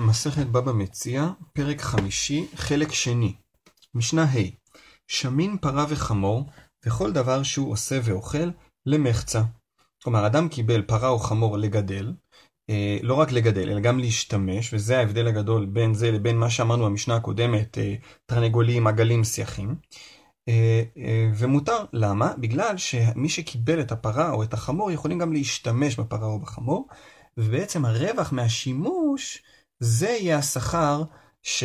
מסכת 0.00 0.46
בבא 0.46 0.72
מציע, 0.72 1.28
פרק 1.52 1.80
חמישי, 1.80 2.46
חלק 2.54 2.92
שני. 2.92 3.34
משנה 3.94 4.24
ה' 4.24 4.50
שמין 5.08 5.56
פרה 5.58 5.86
וחמור, 5.88 6.44
וכל 6.86 7.12
דבר 7.12 7.42
שהוא 7.42 7.72
עושה 7.72 7.98
ואוכל, 8.04 8.50
למחצה. 8.86 9.42
כלומר, 10.02 10.26
אדם 10.26 10.48
קיבל 10.48 10.82
פרה 10.82 11.08
או 11.08 11.18
חמור 11.18 11.58
לגדל, 11.58 12.12
אה, 12.70 12.98
לא 13.02 13.14
רק 13.14 13.32
לגדל, 13.32 13.70
אלא 13.70 13.80
גם 13.80 13.98
להשתמש, 13.98 14.74
וזה 14.74 14.98
ההבדל 14.98 15.26
הגדול 15.26 15.66
בין 15.66 15.94
זה 15.94 16.10
לבין 16.10 16.36
מה 16.38 16.50
שאמרנו 16.50 16.84
במשנה 16.84 17.16
הקודמת, 17.16 17.78
אה, 17.78 17.94
תרנגולים, 18.26 18.86
עגלים, 18.86 19.24
שיחים. 19.24 19.74
אה, 20.48 20.82
אה, 20.98 21.30
ומותר, 21.34 21.84
למה? 21.92 22.32
בגלל 22.38 22.76
שמי 22.76 23.28
שקיבל 23.28 23.80
את 23.80 23.92
הפרה 23.92 24.30
או 24.30 24.42
את 24.42 24.54
החמור 24.54 24.90
יכולים 24.90 25.18
גם 25.18 25.32
להשתמש 25.32 25.96
בפרה 25.96 26.26
או 26.26 26.38
בחמור, 26.38 26.88
ובעצם 27.36 27.84
הרווח 27.84 28.32
מהשימוש 28.32 29.42
זה 29.80 30.08
יהיה 30.08 30.38
השכר 30.38 31.02
ש, 31.42 31.64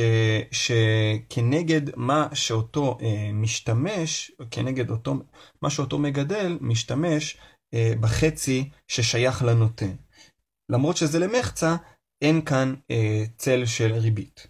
שכנגד 0.52 1.82
מה 1.96 2.28
שאותו 2.34 2.98
אה, 3.02 3.30
משתמש, 3.34 4.32
כנגד 4.52 4.90
אותו, 4.90 5.16
מה 5.62 5.70
שאותו 5.70 6.00
מגדל, 6.00 6.58
משתמש 6.62 7.38
אה, 7.74 7.94
בחצי 8.00 8.70
ששייך 8.88 9.44
לנותן. 9.44 9.96
למרות 10.70 10.98
שזה 10.98 11.20
למחצה, 11.20 11.76
אין 12.22 12.42
כאן 12.42 12.74
אה, 12.92 13.24
צל 13.38 13.66
של 13.66 13.94
ריבית. 13.94 14.48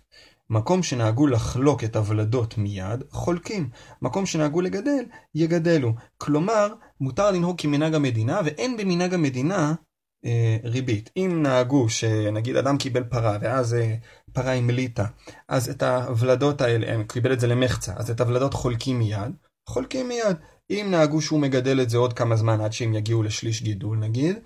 מקום 0.49 0.83
שנהגו 0.83 1.27
לחלוק 1.27 1.83
את 1.83 1.95
הוולדות 1.95 2.57
מיד, 2.57 3.03
חולקים. 3.11 3.69
מקום 4.01 4.25
שנהגו 4.25 4.61
לגדל, 4.61 5.05
יגדלו. 5.35 5.93
כלומר, 6.17 6.73
מותר 7.01 7.31
לנהוג 7.31 7.61
כמנהג 7.61 7.95
המדינה, 7.95 8.41
ואין 8.45 8.77
במנהג 8.77 9.13
המדינה 9.13 9.73
ריבית. 10.63 11.09
אם 11.17 11.39
נהגו 11.43 11.89
שנגיד 11.89 12.55
אדם 12.55 12.77
קיבל 12.77 13.03
פרה 13.03 13.37
ואז 13.41 13.73
אה, 13.73 13.95
פרה 14.33 14.53
המליטה, 14.53 15.05
אז 15.47 15.69
את 15.69 15.83
הוולדות 15.83 16.61
האלה, 16.61 16.93
הם 16.93 17.03
קיבל 17.03 17.33
את 17.33 17.39
זה 17.39 17.47
למחצה, 17.47 17.93
אז 17.95 18.11
את 18.11 18.21
הוולדות 18.21 18.53
חולקים 18.53 18.99
מיד, 18.99 19.31
חולקים 19.69 20.07
מיד. 20.07 20.37
אם 20.69 20.87
נהגו 20.91 21.21
שהוא 21.21 21.39
מגדל 21.39 21.81
את 21.81 21.89
זה 21.89 21.97
עוד 21.97 22.13
כמה 22.13 22.35
זמן 22.35 22.61
עד 22.61 22.73
שהם 22.73 22.93
יגיעו 22.93 23.23
לשליש 23.23 23.63
גידול 23.63 23.97
נגיד, 23.97 24.37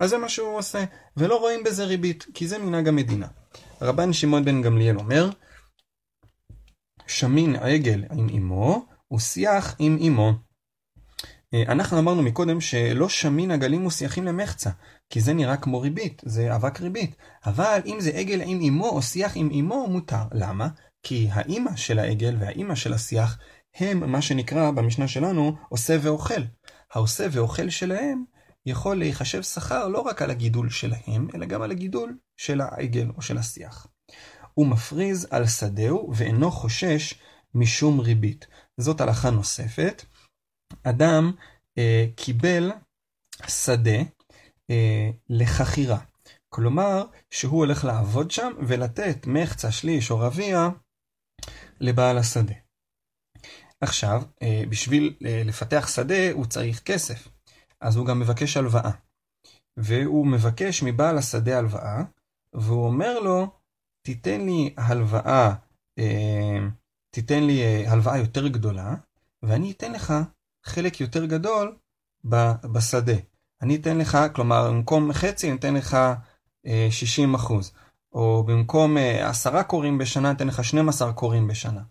אז 0.00 0.10
זה 0.10 0.18
מה 0.18 0.28
שהוא 0.28 0.58
עושה, 0.58 0.84
ולא 1.16 1.36
רואים 1.36 1.64
בזה 1.64 1.84
ריבית, 1.84 2.26
כי 2.34 2.48
זה 2.48 2.58
מנהג 2.58 2.88
המדינה. 2.88 3.26
רבן 3.82 4.12
שמעון 4.12 4.44
בן 4.44 4.62
גמליאל 4.62 4.96
אומר, 4.96 5.30
שמין 7.06 7.56
עגל 7.56 8.04
עם 8.12 8.28
אמו, 8.28 8.86
ושיח 9.12 9.76
עם 9.78 9.98
אמו. 10.06 10.49
אה, 11.54 11.62
אנחנו 11.62 11.98
אמרנו 11.98 12.22
מקודם 12.22 12.60
שלא 12.60 13.08
שמין 13.08 13.50
עגלים 13.50 13.86
ושיחים 13.86 14.24
למחצה, 14.24 14.70
כי 15.10 15.20
זה 15.20 15.32
נראה 15.32 15.56
כמו 15.56 15.80
ריבית, 15.80 16.22
זה 16.24 16.56
אבק 16.56 16.80
ריבית. 16.80 17.16
אבל 17.46 17.80
אם 17.86 17.96
זה 18.00 18.10
עגל 18.10 18.40
עם 18.44 18.60
אמו 18.68 18.88
או 18.88 19.02
שיח 19.02 19.32
עם 19.34 19.50
אמו, 19.60 19.86
מותר. 19.86 20.22
למה? 20.32 20.68
כי 21.02 21.28
האימא 21.32 21.76
של 21.76 21.98
העגל 21.98 22.36
והאימא 22.38 22.74
של 22.74 22.92
השיח 22.92 23.38
הם 23.76 24.12
מה 24.12 24.22
שנקרא 24.22 24.70
במשנה 24.70 25.08
שלנו 25.08 25.56
עושה 25.68 25.96
ואוכל. 26.00 26.42
העושה 26.92 27.26
ואוכל 27.32 27.70
שלהם 27.70 28.24
יכול 28.66 28.98
להיחשב 28.98 29.42
שכר 29.42 29.88
לא 29.88 30.00
רק 30.00 30.22
על 30.22 30.30
הגידול 30.30 30.70
שלהם, 30.70 31.28
אלא 31.34 31.46
גם 31.46 31.62
על 31.62 31.70
הגידול 31.70 32.16
של 32.36 32.60
העגל 32.60 33.10
או 33.16 33.22
של 33.22 33.38
השיח. 33.38 33.86
הוא 34.54 34.66
מפריז 34.66 35.26
על 35.30 35.46
שדהו 35.46 36.12
ואינו 36.14 36.50
חושש 36.50 37.14
משום 37.54 38.00
ריבית. 38.00 38.46
זאת 38.76 39.00
הלכה 39.00 39.30
נוספת. 39.30 40.04
אדם 40.84 41.32
אה, 41.78 42.06
קיבל 42.16 42.72
שדה 43.48 43.98
אה, 44.70 45.10
לחכירה. 45.28 45.98
כלומר, 46.48 47.04
שהוא 47.30 47.58
הולך 47.58 47.84
לעבוד 47.84 48.30
שם 48.30 48.52
ולתת 48.58 49.26
מחצה, 49.26 49.72
שליש 49.72 50.10
או 50.10 50.18
רביע 50.18 50.68
לבעל 51.80 52.18
השדה. 52.18 52.54
עכשיו, 53.80 54.22
אה, 54.42 54.62
בשביל 54.68 55.16
אה, 55.26 55.42
לפתח 55.44 55.88
שדה 55.94 56.32
הוא 56.32 56.46
צריך 56.46 56.82
כסף, 56.82 57.28
אז 57.80 57.96
הוא 57.96 58.06
גם 58.06 58.20
מבקש 58.20 58.56
הלוואה. 58.56 58.90
והוא 59.76 60.26
מבקש 60.26 60.82
מבעל 60.82 61.18
השדה 61.18 61.58
הלוואה, 61.58 62.02
והוא 62.54 62.86
אומר 62.86 63.20
לו, 63.20 63.46
תיתן 64.06 64.40
לי 64.40 64.74
הלוואה, 64.76 65.54
אה, 65.98 66.58
תיתן 67.14 67.42
לי 67.42 67.62
אה, 67.62 67.92
הלוואה 67.92 68.18
יותר 68.18 68.48
גדולה, 68.48 68.94
ואני 69.42 69.70
אתן 69.72 69.92
לך 69.92 70.14
חלק 70.64 71.00
יותר 71.00 71.26
גדול 71.26 71.76
בשדה. 72.72 73.16
אני 73.62 73.76
אתן 73.76 73.98
לך, 73.98 74.18
כלומר, 74.34 74.70
במקום 74.70 75.12
חצי 75.12 75.48
אני 75.50 75.56
אתן 75.56 75.74
לך 75.74 75.96
60 76.90 77.34
אה, 77.34 77.40
אחוז, 77.40 77.72
או 78.12 78.44
במקום 78.46 78.96
עשרה 79.20 79.62
קוראים 79.62 79.98
בשנה 79.98 80.28
אני 80.28 80.36
אתן 80.36 80.46
לך 80.46 80.64
12 80.64 81.12
קוראים 81.12 81.48
בשנה. 81.48 81.82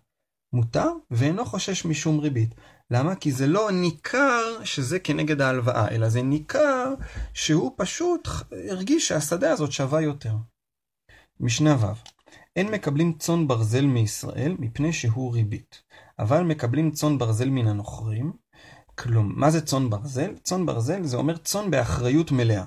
מותר 0.53 0.89
ואינו 1.11 1.45
חושש 1.45 1.85
משום 1.85 2.19
ריבית. 2.19 2.55
למה? 2.91 3.15
כי 3.15 3.31
זה 3.31 3.47
לא 3.47 3.71
ניכר 3.71 4.63
שזה 4.63 4.99
כנגד 4.99 5.41
ההלוואה, 5.41 5.89
אלא 5.89 6.09
זה 6.09 6.21
ניכר 6.21 6.93
שהוא 7.33 7.73
פשוט 7.77 8.27
הרגיש 8.69 9.07
שהשדה 9.07 9.51
הזאת 9.51 9.71
שווה 9.71 10.01
יותר. 10.01 10.35
משנה 11.39 11.75
ו' 11.79 11.93
אין 12.55 12.71
מקבלים 12.71 13.13
צאן 13.13 13.47
ברזל 13.47 13.85
מישראל 13.85 14.55
מפני 14.59 14.93
שהוא 14.93 15.33
ריבית, 15.33 15.81
אבל 16.19 16.43
מקבלים 16.43 16.91
צאן 16.91 17.17
ברזל 17.17 17.49
מן 17.49 17.67
הנוכרים. 17.67 18.33
כלום, 18.99 19.33
מה 19.35 19.51
זה 19.51 19.61
צאן 19.61 19.89
ברזל? 19.89 20.35
צאן 20.43 20.65
ברזל 20.65 21.03
זה 21.03 21.17
אומר 21.17 21.37
צאן 21.37 21.71
באחריות 21.71 22.31
מלאה. 22.31 22.63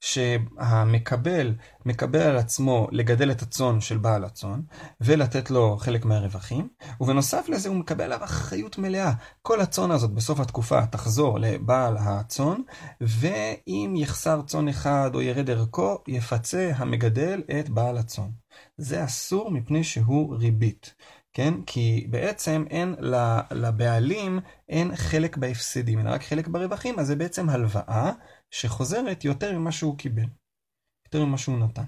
שהמקבל 0.00 1.54
מקבל 1.86 2.20
על 2.20 2.36
עצמו 2.36 2.88
לגדל 2.92 3.30
את 3.30 3.42
הצאן 3.42 3.80
של 3.80 3.98
בעל 3.98 4.24
הצאן 4.24 4.60
ולתת 5.00 5.50
לו 5.50 5.76
חלק 5.76 6.04
מהרווחים 6.04 6.68
ובנוסף 7.00 7.48
לזה 7.48 7.68
הוא 7.68 7.76
מקבל 7.76 8.04
עליו 8.04 8.24
אחריות 8.24 8.78
מלאה. 8.78 9.12
כל 9.42 9.60
הצאן 9.60 9.90
הזאת 9.90 10.10
בסוף 10.10 10.40
התקופה 10.40 10.86
תחזור 10.86 11.38
לבעל 11.38 11.96
הצאן 11.96 12.60
ואם 13.00 13.94
יחסר 13.96 14.42
צאן 14.42 14.68
אחד 14.68 15.10
או 15.14 15.22
ירד 15.22 15.50
ערכו 15.50 15.98
יפצה 16.08 16.72
המגדל 16.76 17.42
את 17.60 17.68
בעל 17.68 17.98
הצאן. 17.98 18.28
זה 18.76 19.04
אסור 19.04 19.50
מפני 19.50 19.84
שהוא 19.84 20.36
ריבית. 20.36 20.94
כן? 21.36 21.54
כי 21.66 22.06
בעצם 22.10 22.64
אין 22.70 22.94
לבעלים 23.50 24.40
אין 24.68 24.96
חלק 24.96 25.36
בהפסדים, 25.36 25.98
אלא 25.98 26.10
רק 26.10 26.22
חלק 26.22 26.48
ברווחים, 26.48 26.98
אז 26.98 27.06
זה 27.06 27.16
בעצם 27.16 27.48
הלוואה 27.48 28.12
שחוזרת 28.50 29.24
יותר 29.24 29.58
ממה 29.58 29.72
שהוא 29.72 29.98
קיבל, 29.98 30.26
יותר 31.06 31.24
ממה 31.24 31.38
שהוא 31.38 31.58
נתן. 31.58 31.82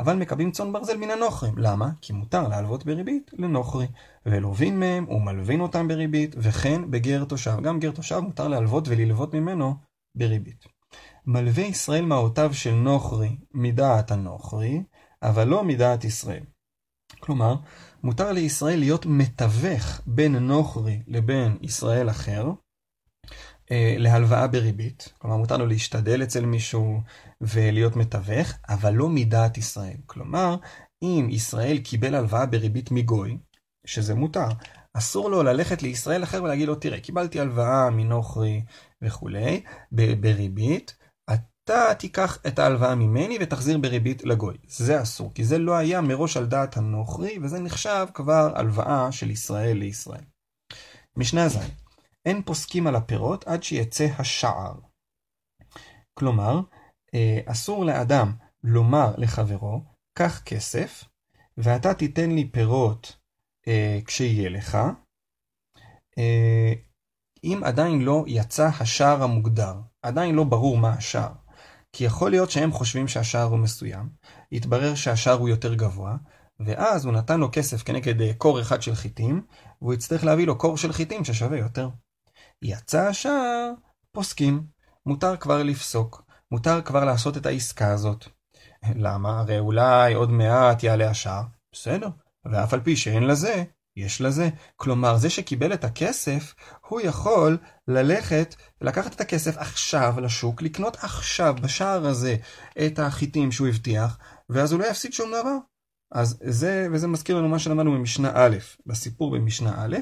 אבל 0.00 0.16
מקבלים 0.16 0.50
צאן 0.50 0.72
ברזל 0.72 0.96
מן 0.96 1.10
הנוכרים. 1.10 1.58
למה? 1.58 1.90
כי 2.00 2.12
מותר 2.12 2.48
להלוות 2.48 2.84
בריבית 2.84 3.30
לנוכרי, 3.38 3.86
ולווין 4.26 4.80
מהם 4.80 5.08
ומלווין 5.08 5.60
אותם 5.60 5.88
בריבית, 5.88 6.34
וכן 6.38 6.90
בגר 6.90 7.24
תושב. 7.24 7.56
גם 7.62 7.80
גר 7.80 7.90
תושב 7.90 8.18
מותר 8.18 8.48
להלוות 8.48 8.88
וללוות 8.88 9.34
ממנו 9.34 9.74
בריבית. 10.14 10.64
מלווה 11.26 11.64
ישראל 11.64 12.04
מעותיו 12.04 12.54
של 12.54 12.74
נוכרי 12.74 13.36
מדעת 13.54 14.10
הנוכרי, 14.10 14.82
אבל 15.22 15.48
לא 15.48 15.64
מדעת 15.64 16.04
ישראל. 16.04 16.42
כלומר, 17.20 17.56
מותר 18.06 18.32
לישראל 18.32 18.78
להיות 18.78 19.06
מתווך 19.06 20.00
בין 20.06 20.36
נוכרי 20.36 21.02
לבין 21.06 21.58
ישראל 21.62 22.10
אחר, 22.10 22.50
אה, 23.70 23.94
להלוואה 23.98 24.46
בריבית, 24.46 25.12
כלומר 25.18 25.36
מותר 25.36 25.56
לו 25.56 25.66
להשתדל 25.66 26.22
אצל 26.22 26.46
מישהו 26.46 27.00
ולהיות 27.40 27.96
מתווך, 27.96 28.52
אבל 28.68 28.94
לא 28.94 29.08
מדעת 29.08 29.58
ישראל. 29.58 29.96
כלומר, 30.06 30.56
אם 31.02 31.28
ישראל 31.30 31.78
קיבל 31.78 32.14
הלוואה 32.14 32.46
בריבית 32.46 32.90
מגוי, 32.90 33.38
שזה 33.84 34.14
מותר, 34.14 34.48
אסור 34.94 35.30
לו 35.30 35.42
ללכת 35.42 35.82
לישראל 35.82 36.22
אחר 36.22 36.42
ולהגיד 36.42 36.68
לו, 36.68 36.74
תראה, 36.74 37.00
קיבלתי 37.00 37.40
הלוואה 37.40 37.90
מנוכרי 37.90 38.62
וכולי, 39.02 39.62
בריבית, 40.20 40.96
אתה 41.66 41.94
תיקח 41.98 42.38
את 42.46 42.58
ההלוואה 42.58 42.94
ממני 42.94 43.38
ותחזיר 43.40 43.78
בריבית 43.78 44.24
לגוי. 44.24 44.56
זה 44.66 45.02
אסור, 45.02 45.34
כי 45.34 45.44
זה 45.44 45.58
לא 45.58 45.74
היה 45.76 46.00
מראש 46.00 46.36
על 46.36 46.46
דעת 46.46 46.76
הנוכרי, 46.76 47.38
וזה 47.42 47.60
נחשב 47.60 48.06
כבר 48.14 48.52
הלוואה 48.54 49.12
של 49.12 49.30
ישראל 49.30 49.76
לישראל. 49.76 50.24
משנה 51.16 51.48
ז' 51.48 51.56
אין 52.26 52.42
פוסקים 52.42 52.86
על 52.86 52.96
הפירות 52.96 53.44
עד 53.44 53.62
שיצא 53.62 54.06
השער. 54.18 54.74
כלומר, 56.18 56.60
אה, 57.14 57.40
אסור 57.46 57.84
לאדם 57.84 58.32
לומר 58.62 59.14
לחברו, 59.18 59.82
קח 60.18 60.42
כסף, 60.44 61.04
ואתה 61.56 61.94
תיתן 61.94 62.30
לי 62.30 62.50
פירות 62.50 63.16
אה, 63.68 63.98
כשיהיה 64.04 64.48
לך, 64.48 64.78
אה, 66.18 66.72
אם 67.44 67.60
עדיין 67.64 68.00
לא 68.00 68.24
יצא 68.26 68.68
השער 68.80 69.22
המוגדר, 69.22 69.74
עדיין 70.02 70.34
לא 70.34 70.44
ברור 70.44 70.78
מה 70.78 70.92
השער. 70.92 71.45
כי 71.96 72.04
יכול 72.04 72.30
להיות 72.30 72.50
שהם 72.50 72.72
חושבים 72.72 73.08
שהשער 73.08 73.42
הוא 73.42 73.58
מסוים, 73.58 74.08
יתברר 74.52 74.94
שהשער 74.94 75.34
הוא 75.38 75.48
יותר 75.48 75.74
גבוה, 75.74 76.16
ואז 76.60 77.04
הוא 77.04 77.12
נתן 77.12 77.40
לו 77.40 77.48
כסף 77.52 77.82
כנגד 77.82 78.32
קור 78.38 78.60
אחד 78.60 78.82
של 78.82 78.94
חיטים, 78.94 79.42
והוא 79.82 79.94
יצטרך 79.94 80.24
להביא 80.24 80.46
לו 80.46 80.58
קור 80.58 80.76
של 80.76 80.92
חיטים 80.92 81.24
ששווה 81.24 81.58
יותר. 81.58 81.88
יצא 82.62 83.08
השער, 83.08 83.72
פוסקים. 84.12 84.66
מותר 85.06 85.36
כבר 85.36 85.62
לפסוק, 85.62 86.22
מותר 86.50 86.82
כבר 86.82 87.04
לעשות 87.04 87.36
את 87.36 87.46
העסקה 87.46 87.92
הזאת. 87.92 88.24
למה? 88.94 89.40
הרי 89.40 89.58
אולי 89.58 90.14
עוד 90.14 90.30
מעט 90.30 90.82
יעלה 90.82 91.10
השער. 91.10 91.42
בסדר. 91.72 92.08
ואף 92.44 92.74
על 92.74 92.80
פי 92.80 92.96
שאין 92.96 93.24
לזה, 93.24 93.64
יש 93.96 94.20
לזה. 94.20 94.48
כלומר, 94.76 95.16
זה 95.16 95.30
שקיבל 95.30 95.72
את 95.72 95.84
הכסף, 95.84 96.54
הוא 96.88 97.00
יכול 97.00 97.58
ללכת, 97.88 98.54
לקחת 98.80 99.14
את 99.14 99.20
הכסף 99.20 99.56
עכשיו 99.56 100.14
לשוק, 100.20 100.62
לקנות 100.62 100.96
עכשיו, 100.96 101.54
בשער 101.62 102.06
הזה, 102.06 102.36
את 102.86 102.98
החיטים 102.98 103.52
שהוא 103.52 103.68
הבטיח, 103.68 104.18
ואז 104.48 104.72
הוא 104.72 104.80
לא 104.80 104.86
יפסיד 104.86 105.12
שום 105.12 105.30
דבר. 105.30 105.56
אז 106.12 106.38
זה, 106.42 106.88
וזה 106.92 107.08
מזכיר 107.08 107.36
לנו 107.36 107.48
מה 107.48 107.58
שלמדנו 107.58 107.92
במשנה 107.92 108.32
א', 108.34 108.56
בסיפור 108.86 109.30
במשנה 109.30 109.74
א', 109.76 109.96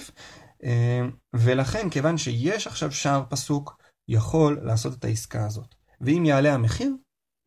אה, 0.65 1.01
ולכן, 1.35 1.91
כיוון 1.91 2.19
שיש 2.19 2.67
עכשיו 2.67 2.93
שער 2.93 3.23
פסוק, 3.29 3.83
יכול 4.09 4.61
לעשות 4.63 4.95
את 4.95 5.05
העסקה 5.05 5.47
הזאת. 5.47 5.75
ואם 6.01 6.25
יעלה 6.27 6.55
המחיר, 6.55 6.93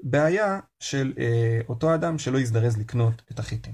בעיה 0.03 0.59
של 0.79 1.13
אה, 1.19 1.59
אותו 1.69 1.95
אדם 1.95 2.17
שלא 2.17 2.37
יזדרז 2.37 2.77
לקנות 2.77 3.21
את 3.31 3.39
החיטים. 3.39 3.73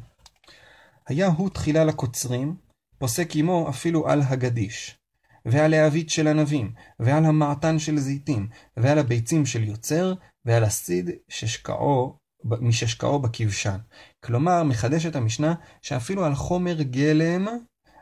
היה 1.08 1.28
הוא 1.28 1.50
תחילה 1.50 1.84
לקוצרים, 1.84 2.56
פוסק 3.04 3.36
עמו 3.36 3.70
אפילו 3.70 4.10
על 4.10 4.22
הגדיש, 4.26 4.98
ועל 5.46 5.74
העבית 5.74 6.10
של 6.10 6.28
ענבים, 6.28 6.72
ועל 7.00 7.26
המעתן 7.26 7.80
של 7.80 7.98
זיתים, 7.98 8.48
ועל 8.78 9.00
הביצים 9.00 9.46
של 9.46 9.64
יוצר, 9.64 10.14
ועל 10.46 10.64
הסיד 10.64 11.10
ששקעו, 11.30 12.18
מששקעו 12.44 13.20
בכבשן. 13.20 13.78
כלומר, 14.24 14.64
מחדשת 14.64 15.16
המשנה 15.16 15.54
שאפילו 15.82 16.26
על 16.26 16.36
חומר 16.36 16.82
גלם, 16.82 17.48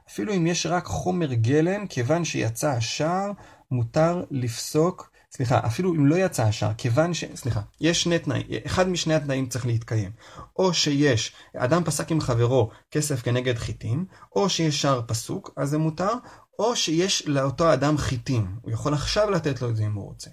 אפילו 0.10 0.34
אם 0.34 0.48
יש 0.48 0.66
רק 0.66 0.86
חומר 0.86 1.34
גלם, 1.34 1.88
כיוון 1.88 2.26
שיצא 2.26 2.72
השער, 2.72 3.32
מותר 3.72 4.24
לפסוק, 4.32 5.11
סליחה, 5.34 5.60
אפילו 5.66 5.94
אם 5.94 6.06
לא 6.06 6.16
יצא 6.16 6.44
השער, 6.44 6.74
כיוון 6.78 7.14
ש... 7.14 7.24
סליחה, 7.36 7.62
יש 7.82 8.04
שני 8.04 8.20
תנאים, 8.20 8.46
אחד 8.66 8.90
משני 8.90 9.14
התנאים 9.14 9.48
צריך 9.48 9.66
להתקיים. 9.66 10.12
או 10.56 10.74
שיש, 10.74 11.34
אדם 11.58 11.84
פסק 11.84 12.12
עם 12.12 12.22
חברו 12.22 12.70
כסף 12.92 13.22
כנגד 13.22 13.58
חיטים, 13.58 14.06
או 14.36 14.50
שיש 14.50 14.82
שער 14.82 15.02
פסוק, 15.08 15.54
אז 15.58 15.70
זה 15.70 15.78
מותר, 15.78 16.14
או 16.60 16.76
שיש 16.76 17.28
לאותו 17.28 17.74
אדם 17.74 17.98
חיטים, 17.98 18.56
הוא 18.62 18.72
יכול 18.72 18.94
עכשיו 18.94 19.30
לתת 19.30 19.62
לו 19.62 19.70
את 19.70 19.76
זה 19.76 19.86
אם 19.86 19.94
הוא 19.94 20.06
רוצה. 20.06 20.30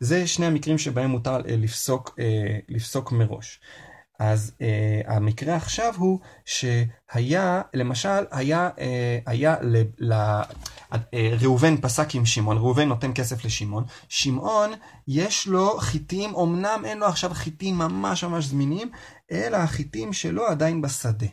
זה 0.00 0.26
שני 0.26 0.46
המקרים 0.46 0.78
שבהם 0.78 1.10
מותר 1.10 1.36
אה, 1.36 1.56
לפסוק, 1.56 2.14
אה, 2.18 2.58
לפסוק 2.68 3.12
מראש. 3.12 3.60
אז 4.18 4.52
אה, 4.60 5.00
המקרה 5.06 5.56
עכשיו 5.56 5.94
הוא 5.96 6.20
שהיה, 6.44 7.62
למשל, 7.74 8.24
היה, 8.30 8.70
אה, 8.78 9.18
היה 9.26 9.56
ל, 9.62 9.82
ל, 9.98 10.40
ראובן 11.40 11.76
פסק 11.76 12.14
עם 12.14 12.26
שמעון, 12.26 12.56
ראובן 12.56 12.88
נותן 12.88 13.10
כסף 13.14 13.44
לשמעון, 13.44 13.84
שמעון 14.08 14.70
יש 15.08 15.46
לו 15.46 15.78
חיטים, 15.78 16.36
אמנם 16.36 16.82
אין 16.84 16.98
לו 16.98 17.06
עכשיו 17.06 17.30
חיטים 17.34 17.78
ממש 17.78 18.24
ממש 18.24 18.44
זמינים, 18.44 18.90
אלא 19.32 19.56
החיטים 19.56 20.12
שלו 20.12 20.46
עדיין 20.46 20.82
בשדה. 20.82 21.26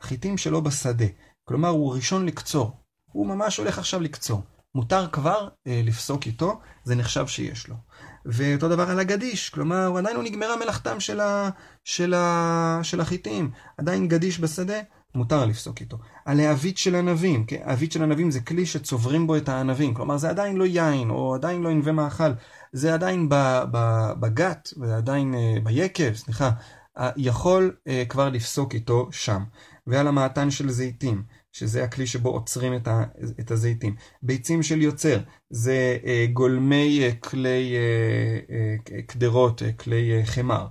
החיטים 0.00 0.38
שלו 0.38 0.62
בשדה, 0.62 1.06
כלומר 1.44 1.68
הוא 1.68 1.94
ראשון 1.94 2.26
לקצור, 2.26 2.76
הוא 3.12 3.26
ממש 3.26 3.56
הולך 3.56 3.78
עכשיו 3.78 4.00
לקצור. 4.00 4.42
מותר 4.74 5.08
כבר 5.08 5.48
אה, 5.66 5.80
לפסוק 5.84 6.26
איתו, 6.26 6.60
זה 6.84 6.94
נחשב 6.94 7.26
שיש 7.26 7.68
לו. 7.68 7.74
ואותו 8.24 8.68
דבר 8.68 8.90
על 8.90 9.00
הגדיש, 9.00 9.50
כלומר 9.50 9.98
עדיין 9.98 10.16
לא 10.16 10.22
נגמרה 10.22 10.56
מלאכתם 10.56 11.00
של, 11.00 11.20
ה, 11.20 11.50
של, 11.84 12.14
ה, 12.14 12.80
של 12.82 13.00
החיטים, 13.00 13.50
עדיין 13.78 14.08
גדיש 14.08 14.40
בשדה, 14.40 14.80
מותר 15.14 15.46
לפסוק 15.46 15.80
איתו. 15.80 15.98
על 16.24 16.40
העבית 16.40 16.78
של 16.78 16.94
ענבים, 16.94 17.44
כן? 17.44 17.60
העבית 17.64 17.92
של 17.92 18.02
ענבים 18.02 18.30
זה 18.30 18.40
כלי 18.40 18.66
שצוברים 18.66 19.26
בו 19.26 19.36
את 19.36 19.48
הענבים, 19.48 19.94
כלומר 19.94 20.16
זה 20.16 20.30
עדיין 20.30 20.56
לא 20.56 20.64
יין, 20.64 21.10
או 21.10 21.34
עדיין 21.34 21.62
לא 21.62 21.68
ענבי 21.68 21.92
מאכל, 21.92 22.30
זה 22.72 22.94
עדיין 22.94 23.28
בגת, 24.20 24.72
ועדיין 24.76 25.34
אה, 25.34 25.54
ביקב, 25.62 26.14
סליחה, 26.14 26.50
יכול 27.16 27.76
אה, 27.88 28.04
כבר 28.08 28.28
לפסוק 28.28 28.74
איתו 28.74 29.08
שם. 29.10 29.44
ועל 29.86 30.08
המעתן 30.08 30.50
של 30.50 30.70
זיתים, 30.70 31.22
שזה 31.52 31.84
הכלי 31.84 32.06
שבו 32.06 32.28
עוצרים 32.28 32.76
את, 32.76 32.88
את 33.40 33.50
הזיתים. 33.50 33.94
ביצים 34.22 34.62
של 34.62 34.82
יוצר, 34.82 35.18
זה 35.50 35.98
אה, 36.06 36.26
גולמי 36.32 37.10
כלי 37.20 37.74
קדרות, 39.06 39.62
כלי 39.78 40.20
חמר. 40.24 40.66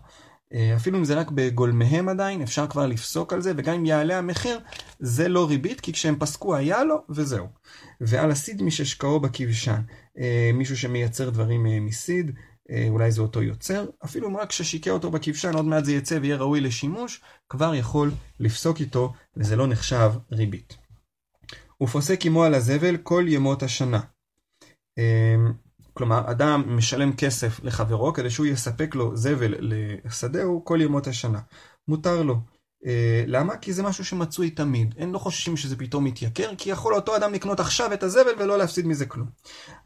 אה, 0.54 0.76
אפילו 0.76 0.98
אם 0.98 1.06
זה 1.06 1.16
רק 1.16 1.32
בגולמיהם 1.32 2.10
עדיין, 2.10 2.42
אפשר 2.42 2.68
כבר 2.68 2.88
לפסוק 2.88 3.34
על 3.34 3.42
זה, 3.42 3.54
וגם 3.58 3.74
אם 3.74 3.86
יעלה 3.86 4.18
המחיר, 4.18 4.60
זה 5.00 5.28
לא 5.28 5.48
ריבית, 5.48 5.82
כי 5.82 5.94
כשהם 5.94 6.16
פסקו 6.20 6.56
היה 6.56 6.84
לו, 6.84 6.96
וזהו. 7.10 7.48
ועל 8.02 8.32
הסיד 8.32 8.62
מששקעו 8.62 9.20
בכבשן, 9.20 9.82
אה, 10.20 10.52
מישהו 10.54 10.78
שמייצר 10.78 11.30
דברים 11.30 11.66
אה, 11.66 11.80
מסיד, 11.80 12.32
אולי 12.90 13.12
זה 13.12 13.22
אותו 13.22 13.42
יוצר, 13.42 13.86
אפילו 14.06 14.28
אם 14.28 14.38
רק 14.38 14.52
ששיקע 14.52 14.92
אותו 14.92 15.12
בכבשן, 15.12 15.54
עוד 15.54 15.66
מעט 15.66 15.86
זה 15.86 15.94
יצא 15.94 16.18
ויהיה 16.22 16.36
ראוי 16.36 16.62
לשימוש, 16.62 17.22
כבר 17.50 17.76
יכול 17.76 18.12
לפסוק 18.40 18.80
איתו, 18.80 19.14
וזה 19.38 19.56
לא 19.56 19.68
נחשב 19.68 20.12
ריבית. 20.32 20.78
הוא 21.78 21.88
פוסק 21.88 22.26
עמו 22.26 22.44
על 22.44 22.54
הזבל 22.54 22.98
כל 22.98 23.26
ימות 23.28 23.64
השנה. 23.64 24.00
כלומר, 26.00 26.32
אדם 26.32 26.64
משלם 26.78 27.16
כסף 27.16 27.60
לחברו 27.64 28.14
כדי 28.14 28.30
שהוא 28.30 28.46
יספק 28.46 28.96
לו 28.96 29.18
זבל 29.18 29.54
לשדהו 29.60 30.66
כל 30.66 30.80
ימות 30.82 31.08
השנה. 31.08 31.40
מותר 31.88 32.24
לו. 32.24 32.40
אה, 32.86 33.24
למה? 33.28 33.58
כי 33.58 33.74
זה 33.74 33.84
משהו 33.84 34.06
שמצוי 34.06 34.50
תמיד. 34.50 34.96
אין 34.98 35.12
לא 35.12 35.18
חוששים 35.18 35.58
שזה 35.58 35.76
פתאום 35.76 36.08
יתייקר, 36.08 36.52
כי 36.58 36.70
יכול 36.70 36.96
אותו 36.96 37.16
אדם 37.16 37.34
לקנות 37.34 37.60
עכשיו 37.60 37.94
את 37.94 38.04
הזבל 38.04 38.32
ולא 38.40 38.58
להפסיד 38.58 38.88
מזה 38.88 39.06
כלום. 39.06 39.28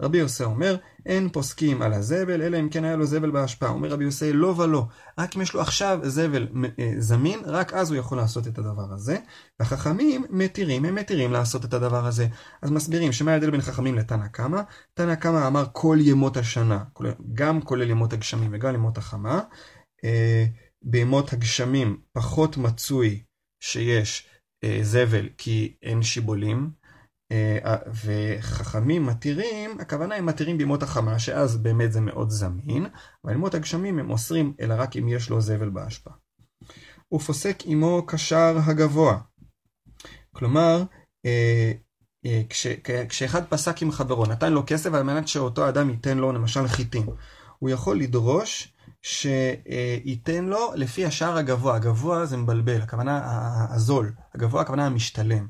רבי 0.02 0.18
יוסי 0.18 0.44
אומר, 0.44 0.76
אין 1.06 1.30
פוסקים 1.30 1.82
על 1.82 1.94
הזבל, 1.94 2.42
אלא 2.42 2.60
אם 2.60 2.70
כן 2.70 2.84
היה 2.84 2.96
לו 2.96 3.06
זבל 3.06 3.32
בהשפעה. 3.32 3.70
אומר 3.70 3.90
רבי 3.90 4.04
יוסי, 4.04 4.34
לא 4.34 4.48
ולא. 4.58 4.86
רק 5.18 5.36
אם 5.36 5.42
יש 5.42 5.54
לו 5.54 5.62
עכשיו 5.62 6.00
זבל 6.04 6.48
אה, 6.80 6.94
זמין, 6.98 7.40
רק 7.46 7.74
אז 7.74 7.92
הוא 7.92 8.00
יכול 8.00 8.18
לעשות 8.18 8.48
את 8.48 8.58
הדבר 8.58 8.94
הזה. 8.94 9.18
והחכמים 9.60 10.26
מתירים, 10.30 10.86
הם 10.86 10.96
מתירים 10.96 11.32
לעשות 11.32 11.66
את 11.66 11.74
הדבר 11.74 12.06
הזה. 12.06 12.28
אז 12.62 12.72
מסבירים 12.72 13.12
שמה 13.12 13.32
ההבדל 13.32 13.52
בין 13.52 13.62
חכמים 13.62 13.96
לתנא 13.96 14.28
קמא? 14.28 14.62
תנא 14.94 15.16
קמא 15.16 15.48
אמר 15.48 15.66
כל 15.72 15.98
ימות 16.02 16.38
השנה, 16.38 16.84
גם 17.34 17.62
כולל 17.62 17.90
ימות 17.90 18.14
הגשמים 18.14 18.50
וגם 18.54 18.76
ימות 18.76 18.98
החמה. 18.98 19.40
בימות 20.84 21.34
הגשמים 21.34 22.02
פחות 22.12 22.58
מצוי 22.58 23.24
שיש 23.64 24.28
אה, 24.64 24.80
זבל 24.82 25.30
כי 25.38 25.76
אין 25.82 26.04
שיבולים, 26.04 26.70
אה, 27.32 27.76
וחכמים 28.06 29.06
מתירים, 29.06 29.80
הכוונה 29.80 30.16
הם 30.16 30.26
מתירים 30.26 30.58
בימות 30.58 30.84
החמה, 30.84 31.20
שאז 31.20 31.58
באמת 31.58 31.92
זה 31.92 32.02
מאוד 32.02 32.30
זמין, 32.30 32.86
אבל 33.26 33.34
בימות 33.34 33.54
הגשמים 33.54 34.00
הם 34.00 34.12
אוסרים, 34.12 34.54
אלא 34.60 34.76
רק 34.78 34.98
אם 34.98 35.08
יש 35.08 35.30
לו 35.30 35.42
זבל 35.42 35.70
בהשפעה. 35.70 36.14
הוא 37.08 37.20
פוסק 37.20 37.58
עמו 37.66 38.06
קשר 38.06 38.58
הגבוה. 38.66 39.20
כלומר, 40.36 40.84
אה, 41.26 41.72
אה, 42.26 42.42
כש, 42.50 42.68
כשאחד 43.10 43.46
פסק 43.46 43.82
עם 43.82 43.92
חברו, 43.92 44.26
נתן 44.26 44.54
לו 44.54 44.64
כסף 44.68 44.94
על 44.94 45.04
מנת 45.04 45.28
שאותו 45.28 45.70
אדם 45.70 45.90
ייתן 45.90 46.18
לו 46.18 46.32
למשל 46.32 46.68
חיטים, 46.68 47.06
הוא 47.60 47.70
יכול 47.70 48.00
לדרוש 48.00 48.73
שייתן 49.04 50.46
לו 50.46 50.72
לפי 50.76 51.06
השער 51.06 51.38
הגבוה, 51.38 51.76
הגבוה 51.76 52.26
זה 52.26 52.38
מבלבל, 52.38 52.82
הכוונה 52.82 53.22
הזול, 53.70 54.14
הגבוה 54.36 54.62
הכוונה 54.62 54.86
המשתלם. 54.86 55.48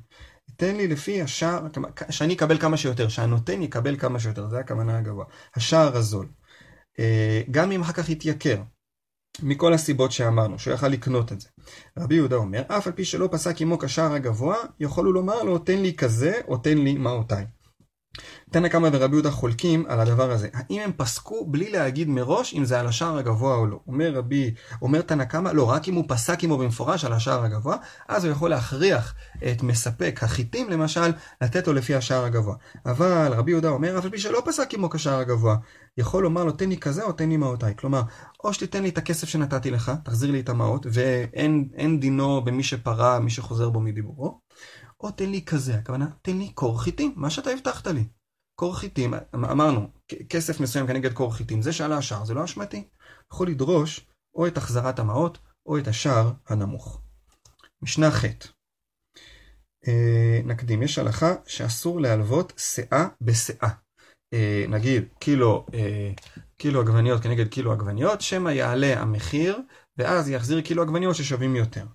ייתן 0.50 0.76
לי 0.76 0.88
לפי 0.88 1.22
השער, 1.22 1.68
שאני 2.10 2.34
אקבל 2.34 2.58
כמה 2.58 2.78
שיותר, 2.78 3.08
שהנותן 3.08 3.62
יקבל 3.62 3.98
כמה 3.98 4.20
שיותר, 4.20 4.50
זה 4.50 4.60
הכוונה 4.60 4.98
הגבוה. 4.98 5.26
השער 5.56 5.98
הזול. 5.98 6.28
אה, 7.00 7.42
גם 7.52 7.72
אם 7.72 7.82
אחר 7.82 7.94
כך 7.94 8.10
יתייקר, 8.10 8.62
מכל 9.42 9.74
הסיבות 9.74 10.12
שאמרנו, 10.12 10.60
שהוא 10.60 10.74
יכל 10.74 10.88
לקנות 10.88 11.32
את 11.32 11.42
זה. 11.42 11.50
רבי 12.00 12.16
יהודה 12.16 12.36
אומר, 12.36 12.62
אף 12.68 12.88
על 12.88 12.94
פי 12.94 13.06
שלא 13.06 13.30
פסק 13.32 13.62
עמו 13.62 13.80
כשער 13.80 14.14
הגבוה, 14.14 14.58
יכול 14.80 15.06
הוא 15.06 15.14
לומר 15.14 15.44
לו, 15.44 15.58
תן 15.58 15.82
לי 15.82 15.94
כזה, 15.94 16.42
או 16.48 16.58
תן 16.58 16.78
לי 16.78 16.94
מעותיי. 16.94 17.46
תנא 18.51 18.67
קמא 18.67 18.89
ורבי 18.91 19.15
יהודה 19.15 19.32
חולקים 19.32 19.86
על 19.88 20.00
הדבר 20.00 20.32
הזה. 20.32 20.48
האם 20.53 20.82
הם 20.82 20.91
פסקו 20.98 21.46
בלי 21.46 21.72
להגיד 21.72 22.10
מראש 22.10 22.53
אם 22.53 22.65
זה 22.65 22.79
על 22.79 22.88
השער 22.88 23.17
הגבוה 23.17 23.55
או 23.55 23.65
לא? 23.65 23.79
אומר 23.88 24.13
רבי, 24.13 24.53
אומר 24.82 25.01
תנא 25.01 25.24
קמא, 25.24 25.50
לא, 25.50 25.70
רק 25.70 25.88
אם 25.88 25.93
הוא 25.93 26.05
פסק 26.08 26.43
עמו 26.43 26.58
במפורש 26.58 27.05
על 27.05 27.13
השער 27.13 27.43
הגבוה, 27.43 27.77
אז 28.08 28.25
הוא 28.25 28.32
יכול 28.32 28.50
להכריח 28.50 29.13
את 29.51 29.63
מספק 29.63 30.20
החיטים, 30.22 30.70
למשל, 30.70 31.12
לתת 31.41 31.67
לו 31.67 31.74
לפי 31.74 31.96
השער 31.96 32.25
הגבוה. 32.25 32.55
אבל 32.86 33.34
רבי 33.34 33.51
יהודה 33.51 33.70
אומר, 33.70 34.00
אף 34.00 34.03
על 34.03 34.10
פי 34.10 34.20
שלא 34.20 34.41
פסק 34.46 34.74
עמו 34.74 34.89
כשער 34.89 35.20
הגבוה, 35.20 35.55
יכול 35.98 36.24
לומר 36.24 36.43
לו, 36.43 36.51
תן 36.51 36.70
לי 36.70 36.77
כזה 36.77 37.03
או 37.03 37.12
תן 37.12 37.29
לי 37.29 37.38
מעותיי. 37.38 37.74
כלומר, 37.75 38.01
או 38.43 38.53
שתיתן 38.53 38.84
לי 38.84 38.89
את 38.89 38.98
הכסף 38.98 39.27
שנתתי 39.27 39.72
לך, 39.72 39.91
תחזיר 40.03 40.32
לי 40.32 40.39
את 40.39 40.50
המעות, 40.50 40.86
ואין 40.89 42.00
דינו 42.00 42.41
במי 42.41 42.63
שפרה, 42.63 43.20
מי 43.20 43.29
שחוזר 43.29 43.70
בו 43.70 43.79
מדיבורו. 43.79 44.39
או 45.04 45.12
תן 45.12 45.30
לי 45.30 45.42
כזה, 45.46 45.76
הכוונה, 45.76 46.08
תן 46.22 46.38
לי 46.38 46.50
קור 46.50 46.82
חיטים, 46.82 47.14
מה 47.16 47.30
שאתה 47.30 47.50
הבטחת 47.50 47.88
לי. 47.88 48.04
קור 48.60 48.78
חיטים, 48.78 49.14
אמרנו, 49.36 49.90
כסף 50.30 50.60
מסוים 50.60 50.88
כנגד 50.88 51.14
קור 51.14 51.36
חיטים, 51.36 51.62
זה 51.62 51.74
שעלה 51.74 51.98
השער, 51.98 52.26
זה 52.26 52.34
לא 52.34 52.44
אשמתי. 52.44 52.88
יכול 53.34 53.48
לדרוש 53.48 54.08
או 54.36 54.48
את 54.48 54.58
החזרת 54.58 55.00
המעות, 55.00 55.38
או 55.66 55.78
את 55.78 55.88
השער 55.88 56.32
הנמוך. 56.50 57.02
משנה 57.82 58.12
ח' 58.12 58.26
אה, 59.88 60.40
נקדים, 60.44 60.84
יש 60.84 60.98
הלכה 60.98 61.34
שאסור 61.46 62.02
להלוות 62.02 62.54
שאה 62.58 63.08
בשאה. 63.22 63.70
אה, 64.34 64.66
נגיד 64.70 65.04
קילו, 65.20 65.66
אה, 65.74 66.12
קילו 66.58 66.82
עגבניות 66.82 67.24
כנגד 67.24 67.48
קילו 67.48 67.72
עגבניות, 67.72 68.22
שמא 68.22 68.50
יעלה 68.50 69.02
המחיר 69.02 69.60
ואז 69.98 70.30
יחזיר 70.30 70.62
קילו 70.62 70.82
עגבניות 70.84 71.16
ששווים 71.16 71.56
יותר. 71.56 71.86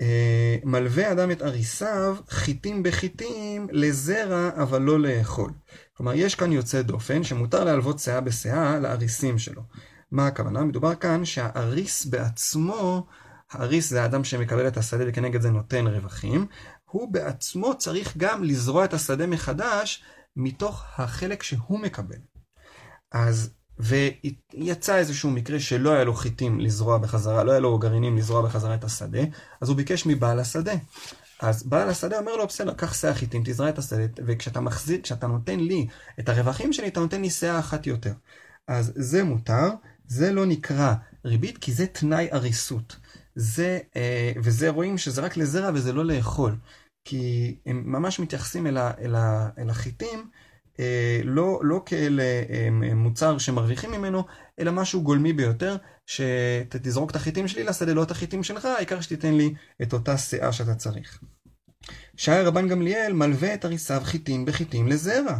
אה, 0.00 0.56
מלווה 0.64 1.12
אדם 1.12 1.30
את 1.30 1.42
אריסיו, 1.42 2.16
חיטים 2.28 2.82
בחיטים, 2.82 3.66
לזרע 3.70 4.50
אבל 4.62 4.82
לא 4.82 5.00
לאכול. 5.00 5.52
כלומר, 5.96 6.12
יש 6.14 6.34
כאן 6.34 6.52
יוצא 6.52 6.82
דופן 6.82 7.24
שמותר 7.24 7.64
להלוות 7.64 7.98
שאה 7.98 8.20
בשאה 8.20 8.78
לאריסים 8.78 9.38
שלו. 9.38 9.62
מה 10.10 10.26
הכוונה? 10.26 10.64
מדובר 10.64 10.94
כאן 10.94 11.24
שהאריס 11.24 12.04
בעצמו, 12.04 13.06
האריס 13.50 13.90
זה 13.90 14.02
האדם 14.02 14.24
שמקבל 14.24 14.68
את 14.68 14.76
השדה 14.76 15.04
וכנגד 15.08 15.40
זה 15.40 15.50
נותן 15.50 15.86
רווחים, 15.86 16.46
הוא 16.84 17.12
בעצמו 17.12 17.78
צריך 17.78 18.16
גם 18.16 18.44
לזרוע 18.44 18.84
את 18.84 18.94
השדה 18.94 19.26
מחדש 19.26 20.04
מתוך 20.36 20.84
החלק 20.96 21.42
שהוא 21.42 21.78
מקבל. 21.78 22.18
אז, 23.12 23.54
ויצא 23.78 24.96
איזשהו 24.96 25.30
מקרה 25.30 25.60
שלא 25.60 25.92
היה 25.92 26.04
לו 26.04 26.14
חיטים 26.14 26.60
לזרוע 26.60 26.98
בחזרה, 26.98 27.44
לא 27.44 27.50
היה 27.50 27.60
לו 27.60 27.78
גרעינים 27.78 28.16
לזרוע 28.16 28.42
בחזרה 28.42 28.74
את 28.74 28.84
השדה, 28.84 29.22
אז 29.60 29.68
הוא 29.68 29.76
ביקש 29.76 30.06
מבעל 30.06 30.38
השדה. 30.38 30.72
אז 31.40 31.62
בעל 31.62 31.88
השדה 31.88 32.18
אומר 32.18 32.36
לו, 32.36 32.46
בסדר, 32.46 32.74
קח 32.74 32.94
שאה 32.94 33.14
חיטים, 33.14 33.42
תזרע 33.44 33.68
את 33.68 33.78
השדה, 33.78 34.02
וכשאתה 34.26 34.60
מחזיר, 34.60 35.00
כשאתה 35.02 35.26
נותן 35.26 35.60
לי 35.60 35.86
את 36.20 36.28
הרווחים 36.28 36.72
שלי, 36.72 36.88
אתה 36.88 37.00
נותן 37.00 37.22
לי 37.22 37.30
שאה 37.30 37.58
אחת 37.58 37.86
יותר. 37.86 38.12
אז 38.68 38.92
זה 38.96 39.24
מותר, 39.24 39.68
זה 40.06 40.32
לא 40.32 40.46
נקרא 40.46 40.94
ריבית, 41.24 41.58
כי 41.58 41.72
זה 41.72 41.86
תנאי 41.86 42.28
עריסות. 42.30 42.96
זה, 43.34 43.78
אה, 43.96 44.32
וזה 44.42 44.70
רואים 44.70 44.98
שזה 44.98 45.20
רק 45.20 45.36
לזרע 45.36 45.70
וזה 45.74 45.92
לא 45.92 46.04
לאכול. 46.04 46.56
כי 47.04 47.56
הם 47.66 47.82
ממש 47.86 48.20
מתייחסים 48.20 48.66
אל, 48.66 48.76
ה, 48.76 48.90
אל, 49.00 49.14
ה, 49.14 49.48
אל 49.58 49.70
החיטים 49.70 50.30
לא, 51.24 51.60
לא 51.62 51.82
כאל 51.86 52.20
אה, 52.20 52.68
מוצר 52.94 53.38
שמרוויחים 53.38 53.90
ממנו, 53.90 54.24
אלא 54.58 54.72
משהו 54.72 55.02
גולמי 55.02 55.32
ביותר, 55.32 55.76
שתזרוק 56.06 57.10
את 57.10 57.16
החיטים 57.16 57.48
שלי 57.48 57.64
לשדה, 57.64 57.94
לא 57.94 58.02
את 58.02 58.10
החיטים 58.10 58.42
שלך, 58.42 58.64
העיקר 58.64 59.00
שתיתן 59.00 59.34
לי 59.34 59.54
את 59.82 59.92
אותה 59.92 60.18
שאה 60.18 60.52
שאתה 60.52 60.74
צריך. 60.74 61.20
שער 62.16 62.46
רבן 62.46 62.68
גמליאל 62.68 63.12
מלווה 63.12 63.54
את 63.54 63.64
הריסיו 63.64 64.00
חיטים 64.04 64.44
בחיטים 64.44 64.88
לזרע. 64.88 65.38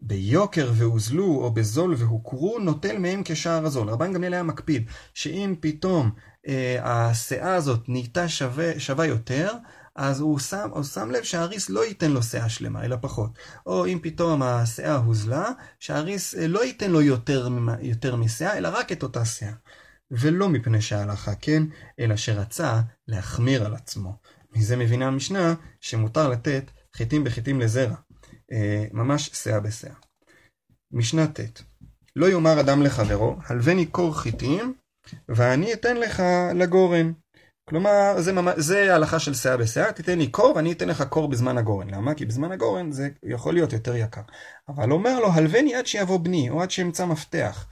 ביוקר 0.00 0.72
והוזלו 0.74 1.24
או 1.24 1.50
בזול 1.50 1.94
והוכרו, 1.98 2.58
נוטל 2.58 2.98
מהם 2.98 3.22
כשער 3.24 3.66
הזול. 3.66 3.90
רבן 3.90 4.12
גמליאל 4.12 4.32
היה 4.32 4.42
מקפיד 4.42 4.90
שאם 5.14 5.54
פתאום 5.60 6.10
אה, 6.48 6.78
השאה 6.82 7.54
הזאת 7.54 7.88
נהייתה 7.88 8.28
שווה, 8.28 8.80
שווה 8.80 9.06
יותר, 9.06 9.52
אז 9.96 10.20
הוא 10.20 10.38
שם, 10.38 10.70
הוא 10.72 10.82
שם 10.82 11.10
לב 11.10 11.22
שהאריס 11.22 11.70
לא 11.70 11.84
ייתן 11.84 12.10
לו 12.10 12.22
שאה 12.22 12.48
שלמה, 12.48 12.84
אלא 12.84 12.96
פחות. 13.00 13.30
או 13.66 13.86
אם 13.86 13.98
פתאום 14.02 14.42
השאה 14.42 14.96
הוזלה, 14.96 15.50
שהאריס 15.80 16.34
אה, 16.34 16.46
לא 16.46 16.64
ייתן 16.64 16.90
לו 16.90 17.02
יותר, 17.02 17.48
יותר 17.80 18.16
משאה, 18.16 18.58
אלא 18.58 18.68
רק 18.68 18.92
את 18.92 19.02
אותה 19.02 19.24
שאה. 19.24 19.52
ולא 20.10 20.48
מפני 20.48 20.82
שהלכה 20.82 21.34
כן, 21.34 21.62
אלא 22.00 22.16
שרצה 22.16 22.80
להחמיר 23.08 23.66
על 23.66 23.74
עצמו. 23.74 24.16
מזה 24.56 24.76
מבינה 24.76 25.06
המשנה 25.06 25.54
שמותר 25.80 26.28
לתת 26.28 26.70
חיטים 26.96 27.24
בחיטים 27.24 27.60
לזרע. 27.60 27.96
אה, 28.52 28.84
ממש 28.92 29.30
שאה 29.32 29.60
בשאה. 29.60 29.94
משנה 30.92 31.26
ט' 31.26 31.62
לא 32.16 32.30
יאמר 32.30 32.60
אדם 32.60 32.82
לחברו, 32.82 33.36
הלווני 33.46 33.86
קור 33.86 34.20
חיטים, 34.20 34.74
ואני 35.28 35.72
אתן 35.72 35.96
לך 35.96 36.22
לגורן. 36.54 37.12
כלומר, 37.70 38.14
זה, 38.20 38.32
ממש, 38.32 38.54
זה 38.56 38.92
ההלכה 38.92 39.18
של 39.18 39.34
שאה 39.34 39.56
בשאה, 39.56 39.92
תיתן 39.92 40.18
לי 40.18 40.26
קור 40.26 40.52
ואני 40.56 40.72
אתן 40.72 40.88
לך 40.88 41.02
קור 41.02 41.28
בזמן 41.28 41.58
הגורן. 41.58 41.90
למה? 41.90 42.14
כי 42.14 42.26
בזמן 42.26 42.52
הגורן 42.52 42.92
זה 42.92 43.08
יכול 43.22 43.54
להיות 43.54 43.72
יותר 43.72 43.96
יקר. 43.96 44.20
אבל 44.68 44.92
אומר 44.92 45.20
לו, 45.20 45.32
הלווני 45.32 45.74
עד 45.74 45.86
שיבוא 45.86 46.20
בני, 46.20 46.50
או 46.50 46.62
עד 46.62 46.70
שימצא 46.70 47.06
מפתח. 47.06 47.66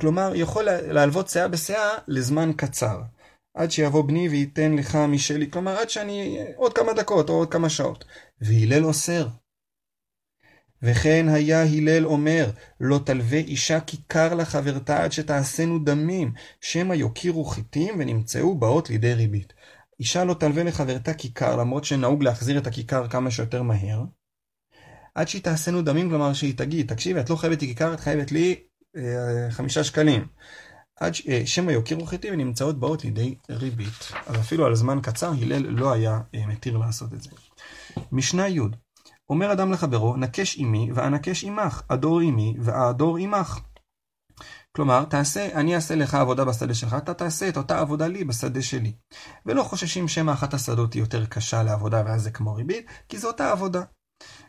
כלומר, 0.00 0.32
יכול 0.34 0.64
להלוות 0.64 1.28
שאה 1.28 1.48
בשאה 1.48 1.98
לזמן 2.08 2.52
קצר. 2.56 3.00
עד 3.56 3.70
שיבוא 3.70 4.04
בני 4.04 4.28
וייתן 4.28 4.76
לך 4.76 4.96
משלי, 4.96 5.50
כלומר, 5.50 5.78
עד 5.78 5.90
שאני, 5.90 6.38
עוד 6.56 6.72
כמה 6.72 6.92
דקות 6.92 7.28
או 7.28 7.34
עוד 7.34 7.52
כמה 7.52 7.68
שעות. 7.68 8.04
והלל 8.40 8.84
אוסר. 8.84 9.26
וכן 10.82 11.28
היה 11.28 11.62
הלל 11.62 12.06
אומר, 12.06 12.50
לא 12.80 13.00
תלווה 13.04 13.38
אישה 13.38 13.80
כיכר 13.80 14.34
לחברתה 14.34 15.04
עד 15.04 15.12
שתעשינו 15.12 15.78
דמים, 15.78 16.32
שמא 16.60 16.94
יוקירו 16.94 17.44
חיטים 17.44 17.94
ונמצאו 17.98 18.54
באות 18.54 18.90
לידי 18.90 19.14
ריבית. 19.14 19.52
אישה 20.00 20.24
לא 20.24 20.34
תלווה 20.34 20.62
לחברתה 20.62 21.14
כיכר, 21.14 21.56
למרות 21.56 21.84
שנהוג 21.84 22.22
להחזיר 22.22 22.58
את 22.58 22.66
הכיכר 22.66 23.08
כמה 23.08 23.30
שיותר 23.30 23.62
מהר, 23.62 24.04
עד 25.14 25.28
שהיא 25.28 25.42
תעשינו 25.42 25.82
דמים, 25.82 26.08
כלומר 26.08 26.32
שהיא 26.32 26.54
תגיד, 26.56 26.88
תקשיבי, 26.88 27.20
את 27.20 27.30
לא 27.30 27.36
חייבת 27.36 27.62
לי 27.62 27.68
כיכר, 27.68 27.94
את 27.94 28.00
חייבת 28.00 28.32
לי 28.32 28.56
אה, 28.96 29.50
חמישה 29.50 29.84
שקלים. 29.84 30.26
עד 31.00 31.14
ש... 31.14 31.26
אה, 31.28 31.42
שמא 31.46 31.70
יוקירו 31.70 32.06
חיטים 32.06 32.34
ונמצאות 32.34 32.80
באות 32.80 33.04
לידי 33.04 33.34
ריבית. 33.50 34.12
אז 34.26 34.36
אפילו 34.36 34.66
על 34.66 34.74
זמן 34.74 34.98
קצר 35.02 35.32
הלל 35.42 35.66
לא 35.66 35.92
היה 35.92 36.20
אה, 36.34 36.46
מתיר 36.46 36.76
לעשות 36.76 37.14
את 37.14 37.22
זה. 37.22 37.30
משנה 38.12 38.48
י' 38.48 38.60
אומר 39.30 39.52
אדם 39.52 39.72
לחברו, 39.72 40.16
נקש 40.16 40.58
עמי 40.58 40.90
ואנקש 40.94 41.44
עמך, 41.44 41.82
אדור 41.88 42.20
עמי 42.20 42.54
ואדור 42.60 43.16
עמך. 43.16 43.60
כלומר, 44.76 45.04
תעשה, 45.04 45.54
אני 45.54 45.74
אעשה 45.74 45.94
לך 45.94 46.14
עבודה 46.14 46.44
בשדה 46.44 46.74
שלך, 46.74 46.94
אתה 46.94 47.14
תעשה 47.14 47.48
את 47.48 47.56
אותה 47.56 47.80
עבודה 47.80 48.06
לי 48.06 48.24
בשדה 48.24 48.62
שלי. 48.62 48.92
ולא 49.46 49.62
חוששים 49.62 50.08
שמא 50.08 50.32
אחת 50.32 50.54
השדות 50.54 50.94
היא 50.94 51.02
יותר 51.02 51.26
קשה 51.26 51.62
לעבודה 51.62 52.02
ואז 52.06 52.22
זה 52.22 52.30
כמו 52.30 52.54
ריבית, 52.54 52.86
כי 53.08 53.18
זו 53.18 53.28
אותה 53.28 53.52
עבודה. 53.52 53.82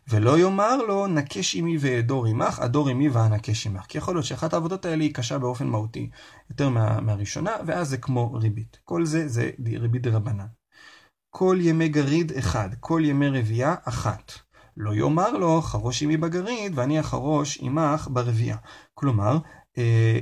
ולא 0.07 0.39
יאמר 0.39 0.77
לו, 0.77 1.07
נקש 1.07 1.55
עמי 1.55 1.77
ואדור 1.79 2.25
עמך, 2.25 2.59
אדור 2.59 2.89
עמי 2.89 3.09
ואנקש 3.09 3.67
עמך. 3.67 3.86
כי 3.86 3.98
יכול 3.98 4.15
להיות 4.15 4.25
שאחת 4.25 4.53
העבודות 4.53 4.86
האלה 4.86 5.03
היא 5.03 5.13
קשה 5.13 5.38
באופן 5.38 5.67
מהותי 5.67 6.09
יותר 6.50 6.69
מה, 6.69 7.01
מהראשונה, 7.01 7.51
ואז 7.65 7.89
זה 7.89 7.98
כמו 7.98 8.33
ריבית. 8.33 8.79
כל 8.83 9.05
זה 9.05 9.27
זה 9.27 9.50
ריבית 9.79 10.01
דרבנן. 10.01 10.48
כל 11.29 11.57
ימי 11.62 11.89
גריד 11.89 12.31
אחד, 12.31 12.69
כל 12.79 13.01
ימי 13.05 13.27
רבייה 13.27 13.75
אחת. 13.83 14.31
לא 14.79 14.93
יאמר 14.93 15.31
לו 15.31 15.62
חרוש 15.62 16.03
עמי 16.03 16.17
בגריד 16.17 16.71
ואני 16.75 17.00
אחרוש 17.00 17.57
עמך 17.62 18.07
ברבייה. 18.12 18.57
כלומר, 18.93 19.38
אה, 19.77 20.19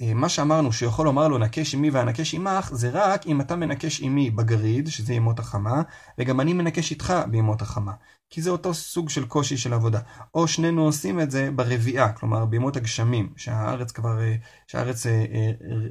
אה, 0.00 0.14
מה 0.14 0.28
שאמרנו 0.28 0.72
שיכול 0.72 1.06
לומר 1.06 1.28
לו 1.28 1.38
נקש 1.38 1.74
עמי 1.74 1.90
ואנקש 1.90 2.34
עמך 2.34 2.70
זה 2.72 2.90
רק 2.92 3.26
אם 3.26 3.40
אתה 3.40 3.56
מנקש 3.56 4.00
עמי 4.00 4.30
בגריד 4.30 4.86
שזה 4.88 5.14
ימות 5.14 5.38
החמה 5.38 5.82
וגם 6.18 6.40
אני 6.40 6.52
מנקש 6.52 6.90
איתך 6.90 7.14
בימות 7.30 7.62
החמה 7.62 7.92
כי 8.30 8.42
זה 8.42 8.50
אותו 8.50 8.74
סוג 8.74 9.08
של 9.08 9.26
קושי 9.26 9.56
של 9.56 9.72
עבודה 9.72 10.00
או 10.34 10.48
שנינו 10.48 10.84
עושים 10.84 11.20
את 11.20 11.30
זה 11.30 11.50
ברביעה 11.50 12.12
כלומר 12.12 12.44
בימות 12.44 12.76
הגשמים 12.76 13.32
שהארץ 13.36 13.92
כבר 13.92 14.20
אה, 14.20 14.34
שהארץ 14.66 15.06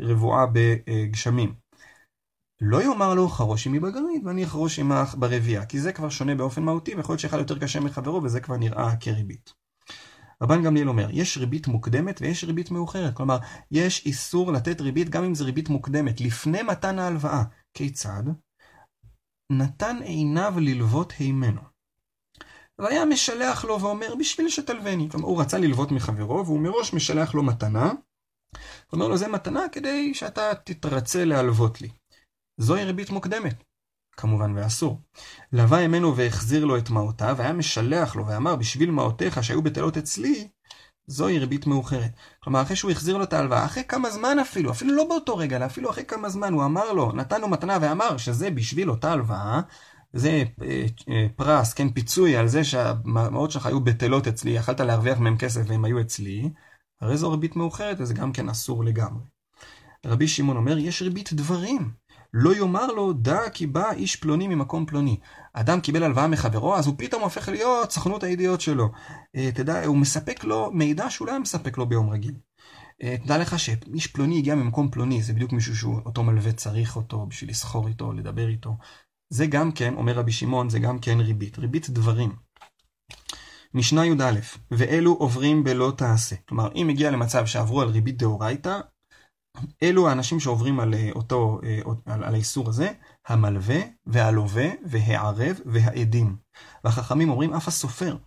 רבועה 0.02 0.46
בגשמים 0.54 1.54
לא 2.62 2.84
יאמר 2.84 3.14
לו 3.14 3.30
חרוש 3.30 3.68
עמי 3.68 3.80
בגרעין 3.80 4.22
ואני 4.26 4.44
אחרוש 4.44 4.80
עמך 4.80 5.16
ברבייה, 5.20 5.66
כי 5.66 5.80
זה 5.80 5.94
כבר 5.94 6.10
שונה 6.10 6.36
באופן 6.36 6.64
מהותי 6.64 6.96
ויכול 6.96 7.14
להיות 7.14 7.20
שאחד 7.20 7.38
יותר 7.38 7.60
קשה 7.60 7.80
מחברו 7.80 8.24
וזה 8.24 8.40
כבר 8.40 8.58
נראה 8.58 8.96
כריבית. 8.96 9.54
רבן 10.44 10.64
גמליאל 10.64 10.90
אומר, 10.90 11.08
יש 11.12 11.38
ריבית 11.38 11.68
מוקדמת 11.68 12.22
ויש 12.22 12.44
ריבית 12.44 12.72
מאוחרת, 12.72 13.14
כלומר, 13.14 13.38
יש 13.72 14.06
איסור 14.06 14.52
לתת 14.52 14.82
ריבית 14.82 15.10
גם 15.10 15.24
אם 15.24 15.36
זה 15.36 15.44
ריבית 15.44 15.70
מוקדמת, 15.70 16.22
לפני 16.22 16.64
מתן 16.64 17.00
ההלוואה. 17.00 17.44
כיצד? 17.74 18.24
נתן 19.52 19.98
עיניו 20.04 20.54
ללוות 20.58 21.14
הימנו. 21.20 21.62
והיה 22.80 23.06
משלח 23.06 23.66
לו 23.66 23.82
ואומר, 23.82 24.16
בשביל 24.16 24.50
שתלווני. 24.50 25.10
כלומר, 25.10 25.28
הוא 25.28 25.42
רצה 25.42 25.58
ללוות 25.58 25.92
מחברו, 25.92 26.46
והוא 26.46 26.60
מראש 26.60 26.94
משלח 26.94 27.34
לו 27.34 27.44
מתנה. 27.44 27.92
אומר 28.94 29.08
לו, 29.08 29.18
זה 29.18 29.28
מתנה 29.28 29.62
כדי 29.72 30.14
שאתה 30.14 30.56
תתרצה 30.64 31.26
להלוות 31.26 31.82
לי. 31.82 31.90
זוהי 32.58 32.86
ריבית 32.86 33.10
מוקדמת. 33.10 33.64
כמובן 34.18 34.58
ואסור. 34.58 35.02
לווה 35.54 35.82
ימינו 35.82 36.16
והחזיר 36.16 36.66
לו 36.66 36.78
את 36.78 36.90
מעותיו, 36.90 37.36
והיה 37.38 37.54
משלח 37.54 38.16
לו 38.16 38.28
ואמר, 38.28 38.56
בשביל 38.56 38.92
מעותיך 38.92 39.44
שהיו 39.44 39.62
בטלות 39.62 39.98
אצלי, 39.98 40.48
זוהי 41.08 41.40
ריבית 41.40 41.68
מאוחרת. 41.68 42.12
כלומר, 42.40 42.62
אחרי 42.62 42.76
שהוא 42.76 42.92
החזיר 42.92 43.18
לו 43.18 43.24
את 43.24 43.34
ההלוואה, 43.34 43.66
אחרי 43.66 43.84
כמה 43.88 44.10
זמן 44.10 44.40
אפילו, 44.40 44.72
אפילו 44.72 44.96
לא 44.96 45.08
באותו 45.10 45.38
רגע, 45.38 45.56
אלא 45.56 45.66
אפילו 45.66 45.90
אחרי 45.90 46.06
כמה 46.06 46.30
זמן, 46.30 46.54
הוא 46.54 46.66
אמר 46.66 46.94
לו, 46.94 47.12
נתן 47.12 47.42
לו 47.42 47.48
מתנה 47.48 47.78
ואמר 47.82 48.18
שזה 48.18 48.52
בשביל 48.52 48.90
אותה 48.90 49.12
הלוואה, 49.12 49.62
זה 50.14 50.44
אה, 50.62 50.86
אה, 51.10 51.28
פרס, 51.36 51.74
כן, 51.74 51.90
פיצוי 51.90 52.36
על 52.38 52.48
זה 52.48 52.64
שהמעות 52.64 53.52
שלך 53.52 53.66
היו 53.66 53.80
בטלות 53.80 54.28
אצלי, 54.28 54.52
יכלת 54.52 54.80
להרוויח 54.80 55.20
מהם 55.20 55.38
כסף 55.38 55.62
והם 55.68 55.86
היו 55.86 56.02
אצלי, 56.02 56.50
הרי 57.02 57.18
זו 57.18 57.32
ריבית 57.32 57.56
מאוחרת 57.56 57.98
וזה 58.00 58.14
גם 58.14 58.34
כן 58.34 58.50
אסור 58.50 58.84
לגמרי. 58.84 59.24
רבי 60.06 60.28
שמעון 60.28 60.58
אומר, 60.58 60.78
יש 60.78 61.02
ריבית 61.02 61.34
דברים. 61.34 61.92
לא 62.38 62.56
יאמר 62.56 62.88
לו, 62.88 63.14
דע 63.14 63.50
כי 63.54 63.68
בא 63.68 63.92
איש 63.92 64.16
פלוני 64.16 64.48
ממקום 64.48 64.86
פלוני. 64.86 65.20
אדם 65.54 65.82
קיבל 65.82 66.04
הלוואה 66.04 66.28
מחברו, 66.28 66.76
אז 66.76 66.88
הוא 66.88 66.96
פתאום 66.98 67.22
הופך 67.22 67.50
להיות 67.50 67.92
סוכנות 67.92 68.24
הידיעות 68.24 68.62
שלו. 68.62 68.92
אה, 69.36 69.50
תדע, 69.54 69.86
הוא 69.86 69.98
מספק 69.98 70.44
לו 70.44 70.72
מידע 70.72 71.10
שהוא 71.10 71.28
לא 71.28 71.32
היה 71.32 71.40
מספק 71.40 71.78
לו 71.78 71.86
ביום 71.86 72.10
רגיל. 72.10 72.36
אה, 73.04 73.16
תדע 73.24 73.38
לך 73.38 73.60
שאיש 73.60 74.08
פלוני 74.08 74.38
הגיע 74.38 74.56
ממקום 74.56 74.92
פלוני, 74.92 75.24
זה 75.24 75.34
בדיוק 75.34 75.52
מישהו 75.52 75.76
שאותו 75.76 76.24
מלווה 76.24 76.52
צריך 76.52 76.96
אותו 76.96 77.26
בשביל 77.26 77.50
לסחור 77.50 77.88
איתו, 77.88 78.14
לדבר 78.14 78.48
איתו. 78.48 78.78
זה 79.30 79.46
גם 79.48 79.72
כן, 79.72 79.94
אומר 79.94 80.14
רבי 80.14 80.32
שמעון, 80.32 80.70
זה 80.70 80.80
גם 80.80 81.00
כן 81.00 81.20
ריבית. 81.20 81.58
ריבית 81.60 81.90
דברים. 81.90 82.32
משנה 83.74 84.06
י"א, 84.06 84.40
ואלו 84.72 85.14
עוברים 85.14 85.64
בלא 85.64 85.94
תעשה. 85.98 86.36
כלומר, 86.50 86.72
אם 86.76 86.90
הגיע 86.90 87.12
למצב 87.12 87.46
שעברו 87.46 87.82
על 87.82 87.90
ריבית 87.90 88.18
דאורייתא, 88.18 88.80
אלו 89.84 90.10
האנשים 90.10 90.40
שעוברים 90.40 90.80
על 90.80 90.94
אותו, 91.16 91.60
על, 92.06 92.24
על 92.24 92.34
האיסור 92.34 92.70
הזה, 92.70 92.92
המלווה 93.28 93.80
והלווה 94.08 94.68
והערב 94.86 95.60
והעדים. 95.66 96.36
והחכמים 96.84 97.30
אומרים 97.30 97.54
אף 97.54 97.68
הסופר. 97.68 98.18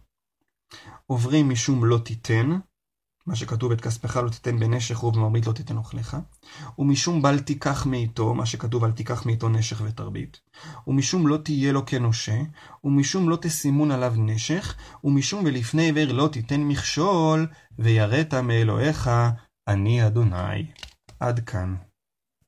עוברים 1.07 1.49
משום 1.51 1.85
לא 1.85 1.99
תיתן, 1.99 2.59
מה 3.29 3.37
שכתוב 3.37 3.73
את 3.73 3.81
כספך 3.81 4.17
לא 4.17 4.29
תיתן 4.29 4.59
בנשך 4.59 5.05
ובמרבית 5.05 5.47
לא 5.47 5.53
תיתן 5.53 5.77
אוכליך, 5.77 6.17
ומשום 6.79 7.23
בל 7.23 7.39
תיקח 7.39 7.87
מאיתו, 7.87 8.35
מה 8.35 8.47
שכתוב 8.47 8.85
אל 8.85 8.93
תיקח 8.93 9.27
מאיתו 9.27 9.49
נשך 9.49 9.81
ותרבית, 9.85 10.41
ומשום 10.87 11.27
לא 11.27 11.37
תהיה 11.37 11.73
לו 11.73 11.87
כנושה, 11.87 12.41
ומשום 12.85 13.29
לא 13.29 13.37
תסימון 13.41 13.91
עליו 13.91 14.15
נשך, 14.17 14.77
ומשום 15.05 15.45
ולפני 15.45 15.89
עבר 15.89 16.13
לא 16.13 16.29
תיתן 16.33 16.61
מכשול, 16.61 17.47
ויראת 17.79 18.35
מאלוהיך, 18.35 19.11
אני 19.69 20.07
אדוני. 20.07 20.67
עד 21.21 21.41
כאן. 21.41 21.88